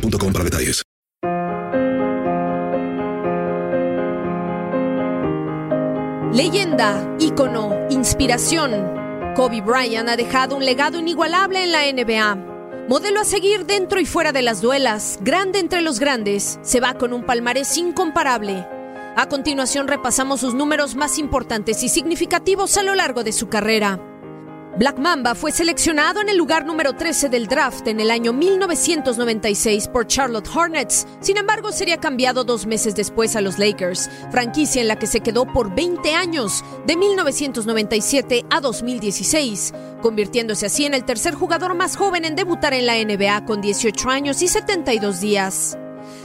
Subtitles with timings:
[0.00, 0.82] para detalles.
[6.32, 8.72] Leyenda, ícono, inspiración.
[9.36, 12.86] Kobe Bryant ha dejado un legado inigualable en la NBA.
[12.88, 16.94] Modelo a seguir dentro y fuera de las duelas, grande entre los grandes, se va
[16.94, 18.66] con un palmarés incomparable.
[19.14, 24.00] A continuación repasamos sus números más importantes y significativos a lo largo de su carrera.
[24.78, 29.88] Black Mamba fue seleccionado en el lugar número 13 del draft en el año 1996
[29.88, 34.88] por Charlotte Hornets, sin embargo sería cambiado dos meses después a los Lakers, franquicia en
[34.88, 41.04] la que se quedó por 20 años, de 1997 a 2016, convirtiéndose así en el
[41.04, 45.76] tercer jugador más joven en debutar en la NBA con 18 años y 72 días.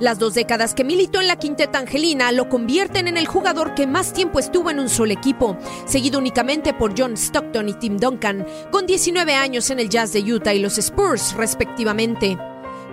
[0.00, 3.86] Las dos décadas que militó en la quinteta angelina lo convierten en el jugador que
[3.86, 8.46] más tiempo estuvo en un solo equipo, seguido únicamente por John Stockton y Tim Duncan,
[8.70, 12.38] con 19 años en el Jazz de Utah y los Spurs, respectivamente.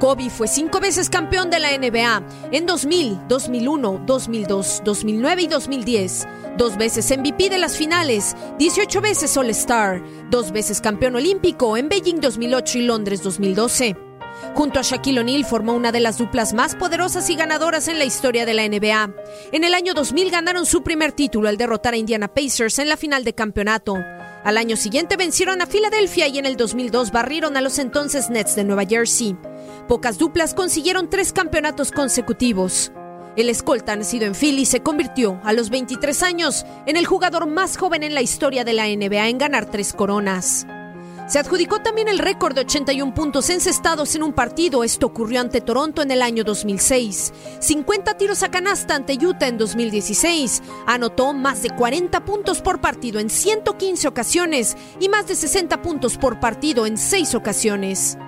[0.00, 2.22] Kobe fue cinco veces campeón de la NBA
[2.52, 6.26] en 2000, 2001, 2002, 2009 y 2010.
[6.56, 12.20] Dos veces MVP de las finales, 18 veces All-Star, dos veces campeón olímpico en Beijing
[12.20, 14.13] 2008 y Londres 2012.
[14.54, 18.04] Junto a Shaquille O'Neal formó una de las duplas más poderosas y ganadoras en la
[18.04, 19.14] historia de la NBA.
[19.52, 22.96] En el año 2000 ganaron su primer título al derrotar a Indiana Pacers en la
[22.96, 23.96] final de campeonato.
[24.44, 28.54] Al año siguiente vencieron a Filadelfia y en el 2002 barrieron a los entonces Nets
[28.54, 29.36] de Nueva Jersey.
[29.88, 32.92] Pocas duplas consiguieron tres campeonatos consecutivos.
[33.36, 37.76] El escolta nacido en Philly se convirtió a los 23 años en el jugador más
[37.76, 40.66] joven en la historia de la NBA en ganar tres coronas.
[41.26, 44.84] Se adjudicó también el récord de 81 puntos encestados en un partido.
[44.84, 47.32] Esto ocurrió ante Toronto en el año 2006.
[47.60, 50.62] 50 tiros a canasta ante Utah en 2016.
[50.86, 56.18] Anotó más de 40 puntos por partido en 115 ocasiones y más de 60 puntos
[56.18, 58.18] por partido en 6 ocasiones.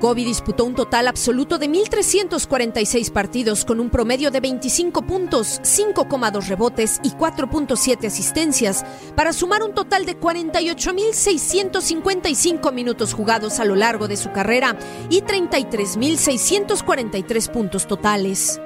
[0.00, 6.48] Kobe disputó un total absoluto de 1.346 partidos con un promedio de 25 puntos, 5,2
[6.48, 8.82] rebotes y 4.7 asistencias,
[9.14, 14.78] para sumar un total de 48.655 minutos jugados a lo largo de su carrera
[15.10, 18.58] y 33.643 puntos totales.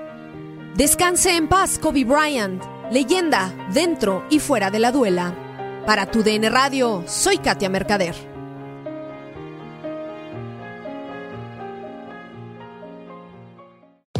[0.76, 5.34] Descanse en paz, Kobe Bryant, leyenda dentro y fuera de la duela.
[5.84, 8.33] Para tu DN Radio, soy Katia Mercader.